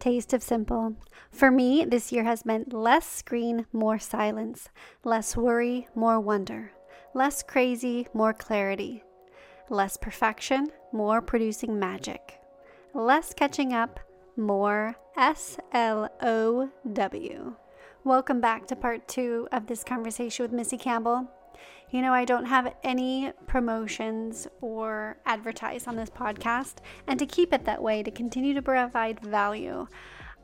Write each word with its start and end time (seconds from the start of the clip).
Taste 0.00 0.32
of 0.32 0.42
Simple. 0.42 0.96
For 1.30 1.50
me, 1.50 1.84
this 1.84 2.10
year 2.10 2.24
has 2.24 2.46
meant 2.46 2.72
less 2.72 3.06
screen, 3.06 3.66
more 3.70 3.98
silence, 3.98 4.70
less 5.04 5.36
worry, 5.36 5.88
more 5.94 6.18
wonder, 6.18 6.72
less 7.12 7.42
crazy, 7.42 8.08
more 8.14 8.32
clarity, 8.32 9.04
less 9.68 9.98
perfection, 9.98 10.68
more 10.90 11.20
producing 11.20 11.78
magic, 11.78 12.40
less 12.94 13.34
catching 13.34 13.74
up, 13.74 14.00
more 14.38 14.96
S 15.18 15.58
L 15.72 16.08
O 16.22 16.70
W. 16.90 17.54
Welcome 18.02 18.40
back 18.40 18.66
to 18.68 18.76
part 18.76 19.06
two 19.06 19.48
of 19.52 19.66
this 19.66 19.84
conversation 19.84 20.44
with 20.44 20.52
Missy 20.52 20.78
Campbell. 20.78 21.30
You 21.90 22.02
know, 22.02 22.12
I 22.12 22.24
don't 22.24 22.44
have 22.44 22.74
any 22.84 23.32
promotions 23.48 24.46
or 24.60 25.16
advertise 25.26 25.88
on 25.88 25.96
this 25.96 26.10
podcast, 26.10 26.76
and 27.08 27.18
to 27.18 27.26
keep 27.26 27.52
it 27.52 27.64
that 27.64 27.82
way, 27.82 28.02
to 28.04 28.10
continue 28.12 28.54
to 28.54 28.62
provide 28.62 29.18
value, 29.20 29.88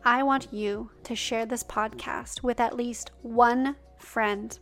I 0.05 0.23
want 0.25 0.53
you 0.53 0.91
to 1.05 1.15
share 1.15 1.47
this 1.47 1.63
podcast 1.63 2.43
with 2.43 2.59
at 2.59 2.77
least 2.77 3.13
one 3.23 3.77
friend 3.99 4.59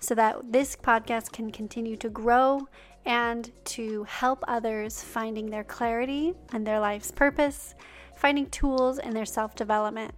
so 0.00 0.14
that 0.14 0.52
this 0.52 0.76
podcast 0.76 1.32
can 1.32 1.50
continue 1.50 1.96
to 1.96 2.08
grow 2.10 2.68
and 3.04 3.50
to 3.64 4.04
help 4.04 4.44
others 4.46 5.02
finding 5.02 5.50
their 5.50 5.64
clarity 5.64 6.34
and 6.52 6.66
their 6.66 6.78
life's 6.78 7.10
purpose, 7.10 7.74
finding 8.16 8.46
tools 8.50 8.98
in 8.98 9.14
their 9.14 9.24
self 9.24 9.54
development. 9.54 10.14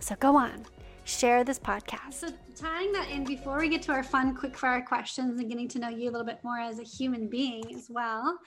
So 0.00 0.14
go 0.16 0.36
on, 0.36 0.66
share 1.06 1.44
this 1.44 1.58
podcast. 1.58 2.14
So, 2.14 2.28
tying 2.54 2.92
that 2.92 3.08
in 3.10 3.24
before 3.24 3.58
we 3.58 3.68
get 3.68 3.80
to 3.82 3.92
our 3.92 4.02
fun 4.02 4.34
quick 4.34 4.56
fire 4.56 4.82
questions 4.82 5.40
and 5.40 5.48
getting 5.48 5.68
to 5.68 5.78
know 5.78 5.88
you 5.88 6.10
a 6.10 6.12
little 6.12 6.26
bit 6.26 6.40
more 6.42 6.58
as 6.58 6.80
a 6.80 6.82
human 6.82 7.28
being 7.28 7.74
as 7.74 7.86
well, 7.88 8.38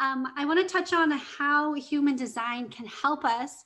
um, 0.00 0.26
I 0.36 0.44
want 0.44 0.60
to 0.60 0.72
touch 0.72 0.92
on 0.92 1.12
how 1.12 1.74
human 1.74 2.16
design 2.16 2.68
can 2.68 2.86
help 2.86 3.24
us 3.24 3.64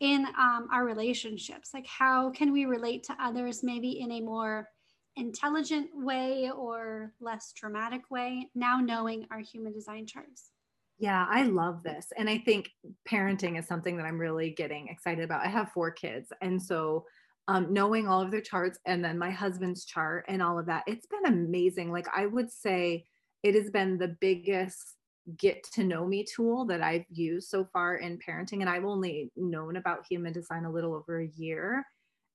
in 0.00 0.26
um, 0.38 0.68
our 0.70 0.84
relationships. 0.84 1.70
Like, 1.72 1.86
how 1.86 2.30
can 2.30 2.52
we 2.52 2.66
relate 2.66 3.04
to 3.04 3.16
others 3.18 3.62
maybe 3.62 4.00
in 4.00 4.12
a 4.12 4.20
more 4.20 4.68
intelligent 5.16 5.88
way 5.94 6.50
or 6.54 7.12
less 7.20 7.52
dramatic 7.52 8.10
way, 8.10 8.50
now 8.54 8.80
knowing 8.80 9.26
our 9.30 9.38
human 9.38 9.72
design 9.72 10.06
charts? 10.06 10.50
Yeah, 10.98 11.26
I 11.28 11.44
love 11.44 11.82
this. 11.82 12.12
And 12.18 12.28
I 12.28 12.38
think 12.38 12.70
parenting 13.08 13.58
is 13.58 13.66
something 13.66 13.96
that 13.96 14.06
I'm 14.06 14.18
really 14.18 14.50
getting 14.50 14.88
excited 14.88 15.24
about. 15.24 15.44
I 15.44 15.48
have 15.48 15.72
four 15.72 15.90
kids. 15.90 16.32
And 16.40 16.60
so 16.60 17.04
um, 17.48 17.72
knowing 17.72 18.08
all 18.08 18.22
of 18.22 18.30
their 18.30 18.40
charts 18.40 18.78
and 18.86 19.04
then 19.04 19.18
my 19.18 19.30
husband's 19.30 19.84
chart 19.84 20.24
and 20.28 20.42
all 20.42 20.58
of 20.58 20.66
that, 20.66 20.84
it's 20.86 21.06
been 21.06 21.26
amazing. 21.26 21.92
Like 21.92 22.06
I 22.14 22.26
would 22.26 22.50
say 22.50 23.04
it 23.42 23.54
has 23.54 23.70
been 23.70 23.98
the 23.98 24.16
biggest 24.20 24.96
get 25.38 25.62
to 25.72 25.84
know 25.84 26.06
me 26.06 26.24
tool 26.24 26.66
that 26.66 26.82
I've 26.82 27.04
used 27.10 27.48
so 27.48 27.66
far 27.72 27.96
in 27.96 28.18
parenting. 28.18 28.60
And 28.60 28.68
I've 28.68 28.84
only 28.84 29.30
known 29.36 29.76
about 29.76 30.06
human 30.08 30.32
design 30.32 30.64
a 30.64 30.72
little 30.72 30.94
over 30.94 31.20
a 31.20 31.28
year. 31.28 31.84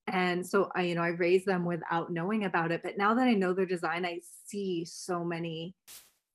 And 0.08 0.46
so 0.46 0.72
I, 0.76 0.84
you 0.84 0.96
know, 0.96 1.04
I 1.04 1.10
raised 1.10 1.46
them 1.46 1.66
without 1.66 2.12
knowing 2.12 2.46
about 2.46 2.72
it. 2.72 2.82
But 2.84 2.98
now 2.98 3.14
that 3.14 3.28
I 3.28 3.34
know 3.34 3.54
their 3.54 3.66
design, 3.66 4.06
I 4.06 4.22
see 4.48 4.86
so 4.86 5.24
many 5.24 5.76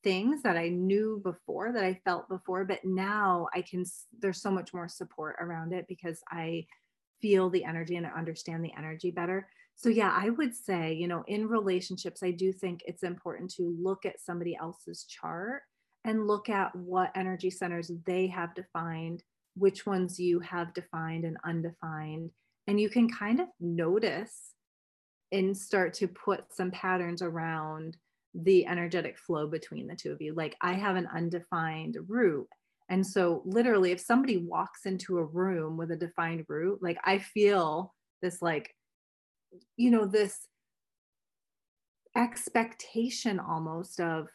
things 0.04 0.42
that 0.42 0.56
I 0.56 0.68
knew 0.68 1.20
before 1.24 1.72
that 1.72 1.82
I 1.82 2.00
felt 2.04 2.28
before, 2.28 2.64
but 2.64 2.84
now 2.84 3.48
I 3.54 3.62
can, 3.62 3.84
there's 4.20 4.40
so 4.40 4.50
much 4.50 4.72
more 4.72 4.86
support 4.86 5.36
around 5.40 5.72
it 5.72 5.86
because 5.88 6.20
I 6.28 6.66
feel 7.24 7.48
the 7.48 7.64
energy 7.64 7.96
and 7.96 8.04
understand 8.04 8.62
the 8.62 8.72
energy 8.76 9.10
better. 9.10 9.48
So, 9.76 9.88
yeah, 9.88 10.14
I 10.14 10.28
would 10.28 10.54
say, 10.54 10.92
you 10.92 11.08
know, 11.08 11.24
in 11.26 11.48
relationships, 11.48 12.22
I 12.22 12.32
do 12.32 12.52
think 12.52 12.82
it's 12.84 13.02
important 13.02 13.50
to 13.54 13.74
look 13.80 14.04
at 14.04 14.20
somebody 14.20 14.54
else's 14.60 15.04
chart 15.04 15.62
and 16.04 16.26
look 16.26 16.50
at 16.50 16.76
what 16.76 17.12
energy 17.16 17.48
centers 17.48 17.90
they 18.04 18.26
have 18.26 18.54
defined, 18.54 19.22
which 19.56 19.86
ones 19.86 20.20
you 20.20 20.38
have 20.40 20.74
defined 20.74 21.24
and 21.24 21.38
undefined. 21.46 22.30
And 22.66 22.78
you 22.78 22.90
can 22.90 23.08
kind 23.08 23.40
of 23.40 23.48
notice 23.58 24.52
and 25.32 25.56
start 25.56 25.94
to 25.94 26.08
put 26.08 26.52
some 26.52 26.70
patterns 26.72 27.22
around 27.22 27.96
the 28.34 28.66
energetic 28.66 29.16
flow 29.16 29.46
between 29.46 29.86
the 29.86 29.96
two 29.96 30.12
of 30.12 30.20
you. 30.20 30.34
Like 30.34 30.56
I 30.60 30.74
have 30.74 30.96
an 30.96 31.08
undefined 31.14 31.96
root 32.06 32.48
and 32.88 33.06
so, 33.06 33.42
literally, 33.44 33.92
if 33.92 34.00
somebody 34.00 34.36
walks 34.36 34.84
into 34.84 35.18
a 35.18 35.24
room 35.24 35.76
with 35.76 35.90
a 35.90 35.96
defined 35.96 36.44
root, 36.48 36.82
like 36.82 36.98
I 37.04 37.18
feel 37.18 37.94
this, 38.20 38.42
like, 38.42 38.74
you 39.76 39.90
know, 39.90 40.06
this 40.06 40.46
expectation 42.16 43.40
almost 43.40 44.00
of, 44.00 44.28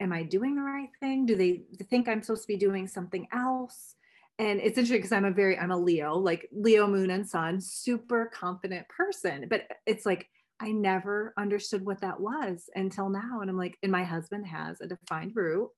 am 0.00 0.12
I 0.12 0.22
doing 0.22 0.56
the 0.56 0.62
right 0.62 0.88
thing? 1.00 1.26
Do 1.26 1.36
they 1.36 1.62
think 1.90 2.08
I'm 2.08 2.22
supposed 2.22 2.42
to 2.42 2.48
be 2.48 2.56
doing 2.56 2.86
something 2.86 3.28
else? 3.32 3.94
And 4.38 4.60
it's 4.60 4.76
interesting 4.76 4.98
because 4.98 5.12
I'm 5.12 5.24
a 5.24 5.30
very, 5.30 5.58
I'm 5.58 5.70
a 5.70 5.78
Leo, 5.78 6.14
like 6.14 6.48
Leo 6.52 6.86
moon 6.86 7.10
and 7.10 7.26
sun, 7.26 7.60
super 7.60 8.30
confident 8.34 8.86
person. 8.88 9.46
But 9.48 9.62
it's 9.86 10.04
like, 10.04 10.28
I 10.60 10.72
never 10.72 11.34
understood 11.38 11.84
what 11.84 12.00
that 12.00 12.18
was 12.18 12.68
until 12.74 13.08
now. 13.08 13.40
And 13.40 13.50
I'm 13.50 13.58
like, 13.58 13.76
and 13.82 13.92
my 13.92 14.04
husband 14.04 14.46
has 14.46 14.80
a 14.80 14.86
defined 14.86 15.32
root 15.34 15.68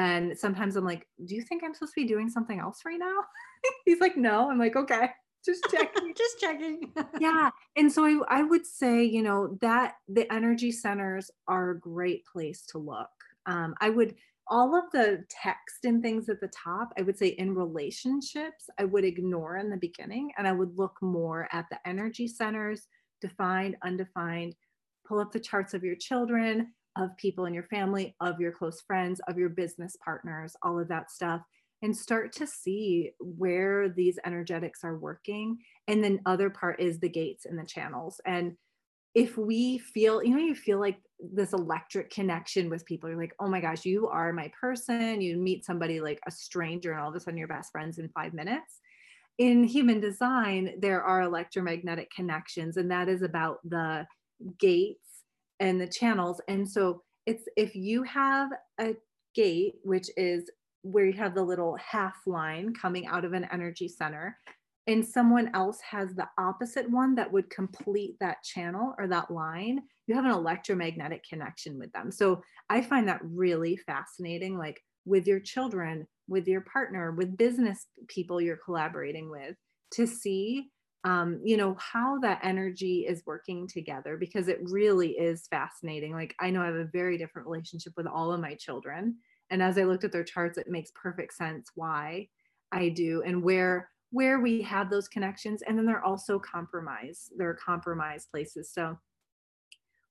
and 0.00 0.36
sometimes 0.36 0.76
I'm 0.76 0.84
like, 0.84 1.06
do 1.26 1.34
you 1.34 1.42
think 1.42 1.62
I'm 1.62 1.74
supposed 1.74 1.92
to 1.92 2.00
be 2.00 2.08
doing 2.08 2.30
something 2.30 2.58
else 2.58 2.80
right 2.86 2.98
now? 2.98 3.18
He's 3.84 4.00
like, 4.00 4.16
no. 4.16 4.50
I'm 4.50 4.58
like, 4.58 4.74
okay, 4.74 5.10
just 5.44 5.62
checking. 5.70 6.14
just 6.16 6.40
checking. 6.40 6.90
yeah. 7.20 7.50
And 7.76 7.92
so 7.92 8.06
I, 8.06 8.38
I 8.38 8.42
would 8.42 8.64
say, 8.64 9.04
you 9.04 9.22
know, 9.22 9.58
that 9.60 9.96
the 10.08 10.32
energy 10.32 10.72
centers 10.72 11.30
are 11.48 11.72
a 11.72 11.78
great 11.78 12.24
place 12.24 12.64
to 12.68 12.78
look. 12.78 13.10
Um, 13.44 13.74
I 13.82 13.90
would, 13.90 14.14
all 14.48 14.74
of 14.74 14.84
the 14.90 15.22
text 15.28 15.84
and 15.84 16.02
things 16.02 16.30
at 16.30 16.40
the 16.40 16.48
top, 16.48 16.94
I 16.98 17.02
would 17.02 17.18
say 17.18 17.28
in 17.28 17.54
relationships, 17.54 18.70
I 18.78 18.86
would 18.86 19.04
ignore 19.04 19.58
in 19.58 19.68
the 19.68 19.76
beginning 19.76 20.30
and 20.38 20.48
I 20.48 20.52
would 20.52 20.78
look 20.78 20.96
more 21.02 21.46
at 21.52 21.66
the 21.70 21.78
energy 21.86 22.26
centers, 22.26 22.86
defined, 23.20 23.76
undefined, 23.84 24.54
pull 25.06 25.20
up 25.20 25.30
the 25.30 25.40
charts 25.40 25.74
of 25.74 25.84
your 25.84 25.96
children, 25.96 26.72
of 26.96 27.16
people 27.16 27.46
in 27.46 27.54
your 27.54 27.64
family, 27.64 28.14
of 28.20 28.40
your 28.40 28.52
close 28.52 28.80
friends, 28.86 29.20
of 29.28 29.38
your 29.38 29.48
business 29.48 29.96
partners, 30.04 30.56
all 30.62 30.78
of 30.78 30.88
that 30.88 31.10
stuff, 31.10 31.40
and 31.82 31.96
start 31.96 32.32
to 32.32 32.46
see 32.46 33.12
where 33.20 33.88
these 33.88 34.18
energetics 34.26 34.84
are 34.84 34.98
working. 34.98 35.58
And 35.88 36.04
then 36.04 36.20
other 36.26 36.50
part 36.50 36.80
is 36.80 36.98
the 36.98 37.08
gates 37.08 37.46
and 37.46 37.58
the 37.58 37.64
channels. 37.64 38.20
And 38.26 38.56
if 39.14 39.36
we 39.36 39.78
feel, 39.78 40.22
you 40.22 40.34
know, 40.34 40.42
you 40.42 40.54
feel 40.54 40.78
like 40.78 40.98
this 41.18 41.52
electric 41.52 42.10
connection 42.10 42.70
with 42.70 42.86
people, 42.86 43.08
you're 43.08 43.18
like, 43.18 43.34
oh 43.40 43.48
my 43.48 43.60
gosh, 43.60 43.84
you 43.84 44.08
are 44.08 44.32
my 44.32 44.52
person. 44.60 45.20
You 45.20 45.36
meet 45.36 45.64
somebody 45.64 46.00
like 46.00 46.20
a 46.26 46.30
stranger, 46.30 46.92
and 46.92 47.00
all 47.00 47.10
of 47.10 47.16
a 47.16 47.20
sudden 47.20 47.38
you're 47.38 47.48
best 47.48 47.72
friends 47.72 47.98
in 47.98 48.08
five 48.10 48.34
minutes. 48.34 48.78
In 49.38 49.64
human 49.64 50.00
design, 50.00 50.74
there 50.80 51.02
are 51.02 51.22
electromagnetic 51.22 52.10
connections, 52.14 52.76
and 52.76 52.90
that 52.90 53.08
is 53.08 53.22
about 53.22 53.58
the 53.64 54.06
gates 54.58 55.09
and 55.60 55.80
the 55.80 55.86
channels. 55.86 56.40
And 56.48 56.68
so 56.68 57.02
it's 57.26 57.44
if 57.56 57.74
you 57.74 58.02
have 58.02 58.50
a 58.80 58.96
gate, 59.34 59.74
which 59.84 60.08
is 60.16 60.50
where 60.82 61.04
you 61.04 61.12
have 61.12 61.34
the 61.34 61.42
little 61.42 61.76
half 61.76 62.16
line 62.26 62.72
coming 62.74 63.06
out 63.06 63.24
of 63.24 63.34
an 63.34 63.46
energy 63.52 63.86
center, 63.86 64.36
and 64.86 65.06
someone 65.06 65.50
else 65.54 65.78
has 65.82 66.14
the 66.14 66.26
opposite 66.38 66.90
one 66.90 67.14
that 67.14 67.30
would 67.30 67.50
complete 67.50 68.16
that 68.18 68.42
channel 68.42 68.94
or 68.98 69.06
that 69.06 69.30
line, 69.30 69.80
you 70.06 70.14
have 70.14 70.24
an 70.24 70.32
electromagnetic 70.32 71.22
connection 71.28 71.78
with 71.78 71.92
them. 71.92 72.10
So 72.10 72.42
I 72.68 72.80
find 72.80 73.06
that 73.06 73.20
really 73.22 73.76
fascinating. 73.76 74.58
Like 74.58 74.80
with 75.04 75.26
your 75.26 75.38
children, 75.38 76.06
with 76.28 76.48
your 76.48 76.62
partner, 76.62 77.12
with 77.12 77.36
business 77.36 77.86
people 78.08 78.40
you're 78.40 78.58
collaborating 78.64 79.30
with, 79.30 79.54
to 79.92 80.06
see 80.06 80.70
um, 81.04 81.40
you 81.42 81.56
know, 81.56 81.76
how 81.78 82.18
that 82.18 82.40
energy 82.42 83.06
is 83.08 83.22
working 83.26 83.66
together 83.66 84.16
because 84.16 84.48
it 84.48 84.58
really 84.62 85.12
is 85.12 85.46
fascinating. 85.48 86.12
Like, 86.12 86.34
I 86.38 86.50
know 86.50 86.62
I 86.62 86.66
have 86.66 86.74
a 86.74 86.84
very 86.84 87.16
different 87.16 87.48
relationship 87.48 87.94
with 87.96 88.06
all 88.06 88.32
of 88.32 88.40
my 88.40 88.54
children. 88.54 89.16
And 89.50 89.62
as 89.62 89.78
I 89.78 89.84
looked 89.84 90.04
at 90.04 90.12
their 90.12 90.24
charts, 90.24 90.58
it 90.58 90.68
makes 90.68 90.92
perfect 90.94 91.34
sense 91.34 91.70
why 91.74 92.28
I 92.72 92.90
do 92.90 93.22
and 93.24 93.42
where 93.42 93.88
where 94.10 94.40
we 94.40 94.60
have 94.62 94.90
those 94.90 95.08
connections 95.08 95.62
and 95.62 95.78
then 95.78 95.86
they're 95.86 96.04
also 96.04 96.38
compromise 96.38 97.28
they're 97.36 97.54
compromised 97.54 98.30
places 98.30 98.72
so 98.72 98.98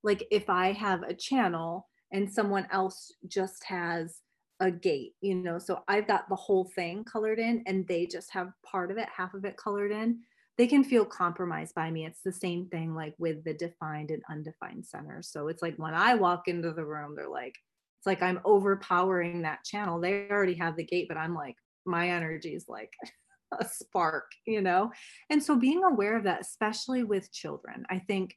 like 0.02 0.26
if 0.30 0.48
i 0.48 0.72
have 0.72 1.02
a 1.02 1.14
channel 1.14 1.86
and 2.12 2.30
someone 2.30 2.66
else 2.70 3.12
just 3.28 3.62
has 3.64 4.20
a 4.60 4.70
gate 4.70 5.14
you 5.20 5.34
know 5.34 5.58
so 5.58 5.82
i've 5.88 6.06
got 6.06 6.28
the 6.28 6.36
whole 6.36 6.64
thing 6.74 7.04
colored 7.04 7.38
in 7.38 7.62
and 7.66 7.86
they 7.88 8.06
just 8.06 8.30
have 8.30 8.52
part 8.64 8.90
of 8.90 8.96
it 8.96 9.08
half 9.14 9.34
of 9.34 9.44
it 9.44 9.56
colored 9.56 9.92
in 9.92 10.18
they 10.58 10.66
can 10.66 10.84
feel 10.84 11.04
compromised 11.04 11.74
by 11.74 11.90
me. 11.90 12.04
It's 12.04 12.22
the 12.22 12.32
same 12.32 12.66
thing 12.66 12.94
like 12.94 13.14
with 13.18 13.44
the 13.44 13.54
defined 13.54 14.10
and 14.10 14.22
undefined 14.30 14.86
center. 14.86 15.22
So 15.22 15.48
it's 15.48 15.62
like 15.62 15.76
when 15.76 15.94
I 15.94 16.14
walk 16.14 16.48
into 16.48 16.72
the 16.72 16.84
room, 16.84 17.14
they're 17.16 17.28
like, 17.28 17.54
it's 17.98 18.06
like 18.06 18.22
I'm 18.22 18.40
overpowering 18.44 19.42
that 19.42 19.64
channel. 19.64 20.00
They 20.00 20.26
already 20.30 20.54
have 20.54 20.76
the 20.76 20.84
gate, 20.84 21.06
but 21.08 21.16
I'm 21.16 21.34
like, 21.34 21.56
my 21.86 22.10
energy 22.10 22.54
is 22.54 22.66
like 22.68 22.92
a 23.60 23.66
spark, 23.66 24.30
you 24.46 24.60
know? 24.60 24.90
And 25.30 25.42
so 25.42 25.56
being 25.56 25.84
aware 25.84 26.16
of 26.16 26.24
that, 26.24 26.40
especially 26.40 27.04
with 27.04 27.32
children, 27.32 27.84
I 27.90 27.98
think 27.98 28.34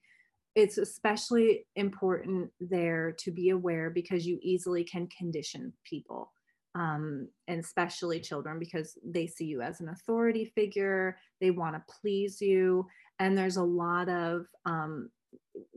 it's 0.55 0.77
especially 0.77 1.65
important 1.75 2.51
there 2.59 3.15
to 3.19 3.31
be 3.31 3.49
aware 3.49 3.89
because 3.89 4.25
you 4.25 4.39
easily 4.41 4.83
can 4.83 5.07
condition 5.07 5.73
people 5.83 6.31
um, 6.75 7.27
and 7.47 7.59
especially 7.59 8.19
children 8.19 8.59
because 8.59 8.97
they 9.05 9.27
see 9.27 9.45
you 9.45 9.61
as 9.61 9.79
an 9.79 9.89
authority 9.89 10.51
figure 10.55 11.17
they 11.39 11.51
want 11.51 11.75
to 11.75 11.93
please 12.01 12.41
you 12.41 12.85
and 13.19 13.37
there's 13.37 13.57
a 13.57 13.63
lot 13.63 14.09
of 14.09 14.45
um, 14.65 15.09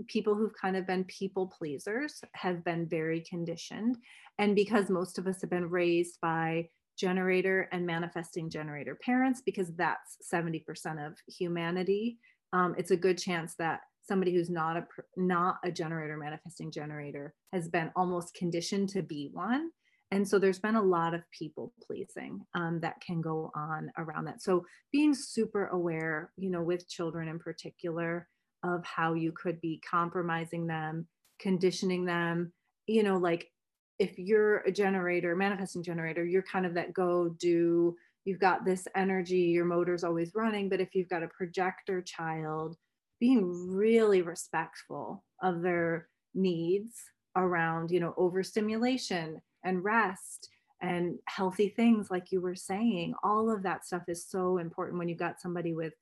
people 0.07 0.35
who've 0.35 0.55
kind 0.61 0.77
of 0.77 0.87
been 0.87 1.05
people 1.05 1.53
pleasers 1.59 2.21
have 2.35 2.65
been 2.65 2.87
very 2.89 3.21
conditioned 3.29 3.97
and 4.39 4.55
because 4.55 4.91
most 4.91 5.19
of 5.19 5.27
us 5.27 5.41
have 5.41 5.51
been 5.51 5.69
raised 5.69 6.19
by 6.21 6.67
generator 6.99 7.69
and 7.73 7.85
manifesting 7.85 8.49
generator 8.49 8.99
parents 9.05 9.43
because 9.45 9.75
that's 9.77 10.17
70% 10.33 10.65
of 11.07 11.15
humanity 11.29 12.19
um, 12.53 12.75
it's 12.79 12.91
a 12.91 12.97
good 12.97 13.19
chance 13.19 13.55
that 13.59 13.81
somebody 14.03 14.33
who's 14.33 14.51
not 14.51 14.77
a 14.77 14.87
not 15.17 15.57
a 15.65 15.71
generator 15.71 16.17
manifesting 16.17 16.71
generator 16.71 17.35
has 17.53 17.69
been 17.69 17.91
almost 17.97 18.35
conditioned 18.35 18.89
to 18.91 19.03
be 19.03 19.31
one 19.33 19.71
and 20.13 20.27
so 20.27 20.39
there's 20.39 20.59
been 20.59 20.77
a 20.77 20.83
lot 20.83 21.15
of 21.15 21.23
people 21.37 21.73
pleasing 21.85 22.41
um, 22.55 22.79
that 22.81 23.01
can 23.01 23.21
go 23.21 23.51
on 23.57 23.91
around 23.99 24.27
that. 24.27 24.41
So 24.41 24.65
being 24.93 25.15
super 25.15 25.67
aware 25.67 26.31
you 26.37 26.51
know 26.51 26.63
with 26.63 26.89
children 26.89 27.29
in 27.29 27.39
particular 27.39 28.29
of 28.63 28.85
how 28.85 29.15
you 29.15 29.33
could 29.33 29.61
be 29.61 29.81
compromising 29.89 30.67
them 30.67 31.07
conditioning 31.39 32.05
them 32.05 32.53
you 32.87 33.03
know 33.03 33.17
like 33.17 33.51
if 33.99 34.19
you're 34.19 34.59
a 34.59 34.73
generator 34.73 35.37
manifesting 35.37 35.83
generator 35.83 36.25
you're 36.25 36.43
kind 36.43 36.65
of 36.65 36.75
that 36.75 36.95
go 36.95 37.29
do 37.39 37.95
you've 38.25 38.41
got 38.41 38.65
this 38.65 38.89
energy 38.97 39.37
your 39.37 39.65
motor's 39.65 40.05
always 40.05 40.33
running 40.35 40.69
but 40.69 40.81
if 40.81 40.95
you've 40.95 41.09
got 41.09 41.23
a 41.23 41.29
projector 41.29 42.01
child 42.01 42.77
being 43.21 43.69
really 43.69 44.23
respectful 44.23 45.25
of 45.43 45.63
their 45.63 46.09
needs 46.35 46.97
around 47.37 47.91
you 47.91 48.01
know 48.01 48.15
overstimulation 48.17 49.41
and 49.65 49.85
rest 49.85 50.49
and 50.83 51.19
healthy 51.27 51.69
things 51.69 52.11
like 52.11 52.31
you 52.31 52.41
were 52.41 52.55
saying 52.55 53.15
all 53.23 53.51
of 53.51 53.63
that 53.63 53.85
stuff 53.85 54.03
is 54.09 54.29
so 54.29 54.59
important 54.59 54.99
when 54.99 55.09
you've 55.09 55.19
got 55.19 55.41
somebody 55.41 55.75
with 55.75 55.95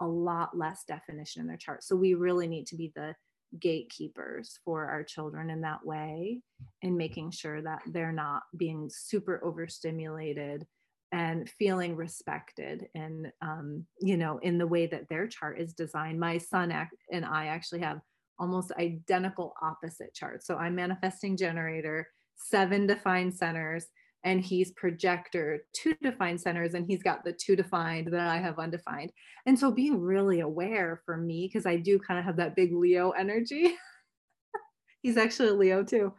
a 0.00 0.06
lot 0.06 0.56
less 0.56 0.84
definition 0.86 1.42
in 1.42 1.48
their 1.48 1.56
chart. 1.56 1.82
So 1.82 1.96
we 1.96 2.14
really 2.14 2.46
need 2.46 2.66
to 2.68 2.76
be 2.76 2.92
the 2.94 3.14
gatekeepers 3.58 4.58
for 4.64 4.86
our 4.86 5.02
children 5.02 5.50
in 5.50 5.62
that 5.62 5.84
way 5.84 6.42
and 6.82 6.96
making 6.96 7.30
sure 7.30 7.62
that 7.62 7.80
they're 7.86 8.12
not 8.12 8.42
being 8.56 8.90
super 8.92 9.40
overstimulated 9.42 10.66
and 11.10 11.48
feeling 11.58 11.96
respected 11.96 12.86
and 12.94 13.32
um, 13.40 13.86
you 13.98 14.18
know 14.18 14.36
in 14.42 14.58
the 14.58 14.66
way 14.66 14.86
that 14.86 15.08
their 15.08 15.26
chart 15.26 15.58
is 15.58 15.72
designed. 15.72 16.20
My 16.20 16.36
son 16.36 16.70
and 17.10 17.24
i 17.24 17.46
actually 17.46 17.80
have 17.80 18.00
almost 18.38 18.72
identical 18.78 19.54
opposite 19.62 20.12
charts. 20.12 20.46
So 20.46 20.56
i'm 20.56 20.74
manifesting 20.74 21.36
generator 21.36 22.06
seven 22.38 22.86
defined 22.86 23.34
centers 23.34 23.86
and 24.24 24.40
he's 24.40 24.72
projector 24.72 25.60
two 25.72 25.94
defined 26.02 26.40
centers 26.40 26.74
and 26.74 26.86
he's 26.86 27.02
got 27.02 27.24
the 27.24 27.32
two 27.32 27.54
defined 27.54 28.08
that 28.12 28.28
i 28.28 28.38
have 28.38 28.58
undefined. 28.58 29.12
And 29.46 29.58
so 29.58 29.70
being 29.70 30.00
really 30.00 30.40
aware 30.40 31.02
for 31.04 31.16
me 31.16 31.48
because 31.48 31.66
i 31.66 31.76
do 31.76 31.98
kind 31.98 32.18
of 32.18 32.24
have 32.24 32.36
that 32.36 32.56
big 32.56 32.72
leo 32.74 33.10
energy. 33.10 33.74
He's 35.02 35.16
actually 35.16 35.50
a 35.50 35.54
leo 35.54 35.84
too. 35.84 36.12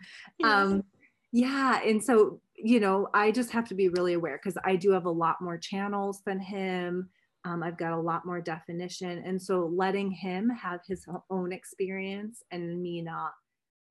Um 0.43 0.83
yeah 1.31 1.81
and 1.85 2.03
so 2.03 2.41
you 2.55 2.79
know 2.79 3.07
i 3.13 3.29
just 3.29 3.51
have 3.51 3.67
to 3.67 3.75
be 3.75 3.89
really 3.89 4.13
aware 4.13 4.39
because 4.41 4.57
i 4.65 4.75
do 4.75 4.91
have 4.91 5.05
a 5.05 5.11
lot 5.11 5.35
more 5.41 5.57
channels 5.57 6.21
than 6.25 6.39
him. 6.39 7.09
Um, 7.45 7.63
i've 7.63 7.77
got 7.77 7.93
a 7.93 7.99
lot 7.99 8.25
more 8.25 8.41
definition 8.41 9.23
and 9.25 9.41
so 9.41 9.71
letting 9.73 10.11
him 10.11 10.49
have 10.49 10.81
his 10.85 11.05
own 11.29 11.53
experience 11.53 12.43
and 12.51 12.81
me 12.81 13.01
not 13.01 13.31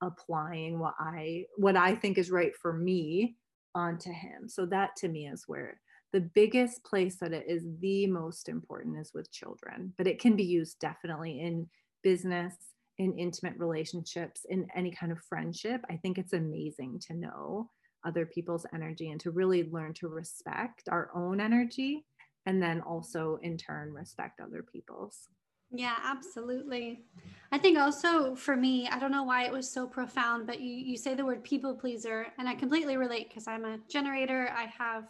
applying 0.02 0.78
what 0.78 0.94
i 0.98 1.44
what 1.56 1.76
i 1.76 1.94
think 1.94 2.18
is 2.18 2.30
right 2.30 2.54
for 2.56 2.72
me 2.72 3.36
onto 3.74 4.10
him. 4.10 4.48
So 4.48 4.66
that 4.66 4.96
to 4.96 5.08
me 5.08 5.28
is 5.28 5.44
where 5.46 5.78
the 6.12 6.20
biggest 6.20 6.82
place 6.84 7.16
that 7.16 7.32
it 7.32 7.44
is 7.46 7.64
the 7.80 8.06
most 8.06 8.48
important 8.48 8.98
is 8.98 9.12
with 9.14 9.30
children 9.30 9.92
but 9.98 10.06
it 10.06 10.18
can 10.18 10.36
be 10.36 10.44
used 10.44 10.78
definitely 10.80 11.40
in 11.40 11.68
business 12.02 12.54
in 12.98 13.16
intimate 13.16 13.54
relationships 13.58 14.44
in 14.48 14.66
any 14.74 14.90
kind 14.90 15.12
of 15.12 15.20
friendship. 15.28 15.80
I 15.88 15.96
think 15.96 16.18
it's 16.18 16.32
amazing 16.32 17.00
to 17.06 17.14
know 17.14 17.70
other 18.04 18.26
people's 18.26 18.66
energy 18.74 19.10
and 19.10 19.20
to 19.20 19.30
really 19.30 19.68
learn 19.70 19.94
to 19.94 20.08
respect 20.08 20.88
our 20.90 21.10
own 21.14 21.40
energy 21.40 22.04
and 22.46 22.62
then 22.62 22.80
also 22.80 23.38
in 23.42 23.56
turn 23.56 23.92
respect 23.92 24.40
other 24.40 24.64
people's 24.72 25.28
yeah, 25.70 25.96
absolutely. 26.02 27.04
I 27.50 27.58
think 27.58 27.78
also 27.78 28.34
for 28.34 28.56
me, 28.56 28.88
I 28.88 28.98
don't 28.98 29.10
know 29.10 29.22
why 29.22 29.44
it 29.44 29.52
was 29.52 29.70
so 29.70 29.86
profound, 29.86 30.46
but 30.46 30.60
you, 30.60 30.70
you 30.70 30.96
say 30.96 31.14
the 31.14 31.24
word 31.24 31.42
people 31.44 31.74
pleaser, 31.74 32.26
and 32.38 32.48
I 32.48 32.54
completely 32.54 32.96
relate 32.96 33.28
because 33.28 33.48
I'm 33.48 33.64
a 33.64 33.78
generator. 33.88 34.50
I 34.54 34.66
have 34.78 35.04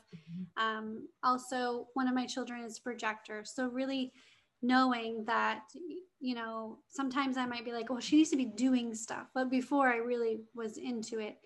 um, 0.56 1.08
also 1.24 1.88
one 1.94 2.06
of 2.06 2.14
my 2.14 2.26
children 2.26 2.62
is 2.62 2.78
projector. 2.78 3.44
So, 3.44 3.68
really 3.68 4.12
knowing 4.62 5.24
that, 5.26 5.62
you 6.20 6.34
know, 6.34 6.78
sometimes 6.88 7.36
I 7.36 7.46
might 7.46 7.64
be 7.64 7.72
like, 7.72 7.90
oh, 7.90 8.00
she 8.00 8.16
needs 8.16 8.30
to 8.30 8.36
be 8.36 8.44
doing 8.44 8.94
stuff. 8.94 9.26
But 9.34 9.50
before 9.50 9.88
I 9.88 9.96
really 9.96 10.40
was 10.54 10.78
into 10.78 11.18
it. 11.18 11.38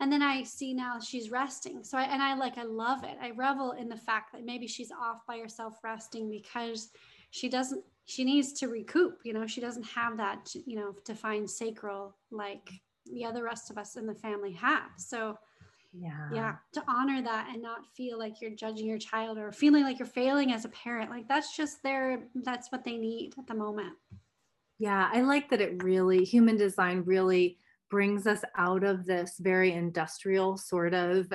And 0.00 0.12
then 0.12 0.22
I 0.22 0.44
see 0.44 0.74
now 0.74 1.00
she's 1.00 1.30
resting. 1.30 1.82
So, 1.82 1.98
I, 1.98 2.04
and 2.04 2.22
I 2.22 2.34
like, 2.34 2.56
I 2.56 2.62
love 2.62 3.04
it. 3.04 3.16
I 3.20 3.30
revel 3.30 3.72
in 3.72 3.88
the 3.88 3.96
fact 3.96 4.32
that 4.32 4.44
maybe 4.44 4.66
she's 4.66 4.92
off 4.92 5.26
by 5.26 5.38
herself 5.38 5.78
resting 5.82 6.30
because 6.30 6.90
she 7.30 7.48
doesn't 7.48 7.82
she 8.08 8.24
needs 8.24 8.52
to 8.54 8.68
recoup 8.68 9.18
you 9.24 9.32
know? 9.32 9.46
She 9.46 9.60
doesn't 9.60 9.86
have 9.86 10.16
that 10.16 10.54
you 10.66 10.76
know 10.76 10.94
defined 11.04 11.50
sacral 11.50 12.16
like 12.30 12.70
the 13.06 13.24
other 13.24 13.44
rest 13.44 13.70
of 13.70 13.78
us 13.78 13.96
in 13.96 14.06
the 14.06 14.14
family 14.14 14.52
have. 14.52 14.90
So 14.96 15.38
yeah 15.92 16.28
yeah. 16.32 16.54
to 16.72 16.82
honor 16.86 17.22
that 17.22 17.48
and 17.50 17.62
not 17.62 17.86
feel 17.96 18.18
like 18.18 18.40
you're 18.40 18.50
judging 18.50 18.86
your 18.86 18.98
child 18.98 19.38
or 19.38 19.50
feeling 19.50 19.84
like 19.84 19.98
you're 19.98 20.06
failing 20.06 20.52
as 20.52 20.66
a 20.66 20.68
parent 20.68 21.10
like 21.10 21.26
that's 21.26 21.56
just 21.56 21.82
their 21.82 22.24
that's 22.44 22.70
what 22.70 22.84
they 22.84 22.96
need 22.96 23.32
at 23.38 23.46
the 23.46 23.54
moment. 23.54 23.94
Yeah 24.78 25.08
i 25.12 25.22
like 25.22 25.48
that 25.50 25.62
it 25.62 25.82
really 25.82 26.24
human 26.24 26.56
design 26.56 27.02
really 27.06 27.56
brings 27.90 28.26
us 28.26 28.42
out 28.56 28.84
of 28.84 29.06
this 29.06 29.36
very 29.40 29.72
industrial 29.72 30.58
sort 30.58 30.92
of 30.92 31.32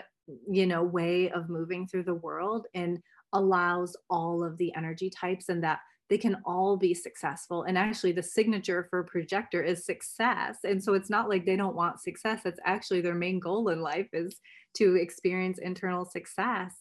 you 0.49 0.67
know 0.67 0.83
way 0.83 1.31
of 1.31 1.49
moving 1.49 1.87
through 1.87 2.03
the 2.03 2.13
world 2.13 2.67
and 2.75 3.01
allows 3.33 3.97
all 4.09 4.43
of 4.43 4.57
the 4.57 4.73
energy 4.75 5.09
types 5.09 5.49
and 5.49 5.63
that 5.63 5.79
they 6.13 6.17
can 6.19 6.37
all 6.45 6.77
be 6.77 6.93
successful. 6.93 7.63
And 7.63 7.75
actually, 7.75 8.11
the 8.11 8.21
signature 8.21 8.85
for 8.91 9.03
projector 9.03 9.63
is 9.63 9.83
success. 9.83 10.59
And 10.63 10.81
so 10.83 10.93
it's 10.93 11.09
not 11.09 11.27
like 11.27 11.43
they 11.43 11.55
don't 11.55 11.75
want 11.75 12.01
success. 12.01 12.41
That's 12.43 12.59
actually 12.65 13.01
their 13.01 13.15
main 13.15 13.39
goal 13.39 13.69
in 13.69 13.81
life 13.81 14.09
is 14.13 14.35
to 14.75 14.95
experience 14.95 15.57
internal 15.57 16.05
success. 16.05 16.75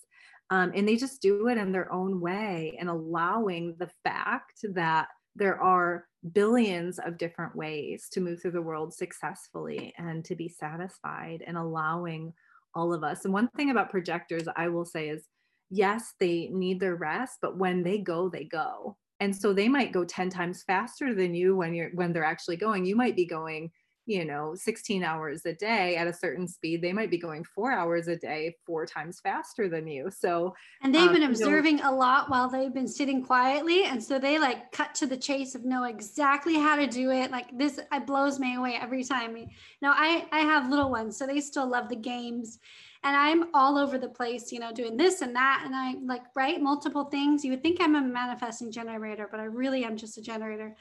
Um, 0.50 0.70
and 0.74 0.86
they 0.86 0.96
just 0.96 1.22
do 1.22 1.48
it 1.48 1.56
in 1.56 1.72
their 1.72 1.90
own 1.90 2.20
way 2.20 2.76
and 2.78 2.90
allowing 2.90 3.74
the 3.78 3.88
fact 4.04 4.66
that 4.74 5.08
there 5.34 5.58
are 5.58 6.04
billions 6.34 6.98
of 6.98 7.16
different 7.16 7.56
ways 7.56 8.10
to 8.12 8.20
move 8.20 8.42
through 8.42 8.50
the 8.50 8.60
world 8.60 8.92
successfully 8.92 9.94
and 9.96 10.26
to 10.26 10.36
be 10.36 10.50
satisfied 10.50 11.42
and 11.46 11.56
allowing 11.56 12.34
all 12.74 12.92
of 12.92 13.02
us. 13.02 13.24
And 13.24 13.32
one 13.32 13.48
thing 13.56 13.70
about 13.70 13.88
projectors, 13.88 14.44
I 14.56 14.68
will 14.68 14.84
say, 14.84 15.08
is 15.08 15.24
yes, 15.70 16.12
they 16.20 16.50
need 16.52 16.80
their 16.80 16.96
rest, 16.96 17.38
but 17.40 17.56
when 17.56 17.82
they 17.82 17.96
go, 17.96 18.28
they 18.28 18.44
go. 18.44 18.98
And 19.22 19.34
so 19.34 19.52
they 19.52 19.68
might 19.68 19.92
go 19.92 20.04
10 20.04 20.30
times 20.30 20.64
faster 20.64 21.14
than 21.14 21.32
you 21.32 21.54
when 21.54 21.74
you're 21.74 21.90
when 21.90 22.12
they're 22.12 22.24
actually 22.24 22.56
going. 22.56 22.84
You 22.84 22.96
might 22.96 23.14
be 23.14 23.24
going, 23.24 23.70
you 24.04 24.24
know, 24.24 24.56
16 24.56 25.04
hours 25.04 25.46
a 25.46 25.52
day 25.52 25.94
at 25.94 26.08
a 26.08 26.12
certain 26.12 26.48
speed. 26.48 26.82
They 26.82 26.92
might 26.92 27.08
be 27.08 27.18
going 27.18 27.44
four 27.44 27.70
hours 27.70 28.08
a 28.08 28.16
day, 28.16 28.56
four 28.66 28.84
times 28.84 29.20
faster 29.20 29.68
than 29.68 29.86
you. 29.86 30.10
So 30.10 30.56
and 30.82 30.92
they've 30.92 31.06
um, 31.06 31.12
been 31.12 31.22
observing 31.22 31.78
you 31.78 31.84
know, 31.84 31.94
a 31.94 31.94
lot 31.94 32.30
while 32.30 32.50
they've 32.50 32.74
been 32.74 32.88
sitting 32.88 33.24
quietly. 33.24 33.84
And 33.84 34.02
so 34.02 34.18
they 34.18 34.40
like 34.40 34.72
cut 34.72 34.92
to 34.96 35.06
the 35.06 35.16
chase 35.16 35.54
of 35.54 35.64
know 35.64 35.84
exactly 35.84 36.54
how 36.54 36.74
to 36.74 36.88
do 36.88 37.12
it. 37.12 37.30
Like 37.30 37.56
this, 37.56 37.78
it 37.78 38.06
blows 38.08 38.40
me 38.40 38.56
away 38.56 38.74
every 38.74 39.04
time. 39.04 39.36
Now 39.80 39.94
I 39.96 40.26
I 40.32 40.40
have 40.40 40.68
little 40.68 40.90
ones, 40.90 41.16
so 41.16 41.28
they 41.28 41.40
still 41.40 41.68
love 41.68 41.88
the 41.88 41.94
games 41.94 42.58
and 43.04 43.16
I'm 43.16 43.46
all 43.52 43.76
over 43.76 43.98
the 43.98 44.08
place, 44.08 44.52
you 44.52 44.60
know, 44.60 44.72
doing 44.72 44.96
this 44.96 45.22
and 45.22 45.34
that. 45.34 45.62
And 45.64 45.74
I 45.74 45.94
like 46.04 46.22
write 46.36 46.60
multiple 46.60 47.04
things. 47.04 47.44
You 47.44 47.50
would 47.50 47.62
think 47.62 47.78
I'm 47.80 47.96
a 47.96 48.00
manifesting 48.00 48.70
generator, 48.70 49.28
but 49.28 49.40
I 49.40 49.44
really 49.44 49.84
am 49.84 49.96
just 49.96 50.18
a 50.18 50.22
generator. 50.22 50.76